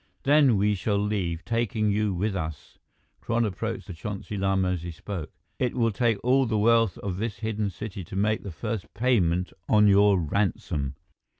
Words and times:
"Then 0.23 0.57
we 0.57 0.73
shall 0.73 0.97
leave, 0.97 1.45
taking 1.45 1.91
you 1.91 2.11
with 2.11 2.35
us." 2.35 2.79
Kron 3.19 3.45
approached 3.45 3.85
the 3.85 3.93
Chonsi 3.93 4.35
Lama 4.35 4.71
as 4.71 4.81
he 4.81 4.89
spoke. 4.89 5.29
"It 5.59 5.75
will 5.75 5.91
take 5.91 6.17
all 6.23 6.47
the 6.47 6.57
wealth 6.57 6.97
of 6.97 7.17
this 7.17 7.37
hidden 7.41 7.69
city 7.69 8.03
to 8.05 8.15
make 8.15 8.41
the 8.41 8.49
first 8.51 8.91
payment 8.95 9.53
on 9.69 9.85
your 9.85 10.19
ransom." 10.19 10.95